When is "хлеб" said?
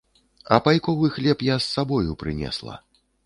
1.17-1.45